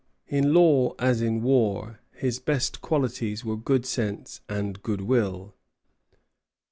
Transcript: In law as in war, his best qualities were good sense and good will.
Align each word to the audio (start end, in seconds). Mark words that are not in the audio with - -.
In 0.27 0.51
law 0.51 0.93
as 0.97 1.21
in 1.21 1.43
war, 1.43 1.99
his 2.13 2.39
best 2.39 2.81
qualities 2.81 3.45
were 3.45 3.55
good 3.55 3.85
sense 3.85 4.41
and 4.49 4.81
good 4.81 5.01
will. 5.01 5.53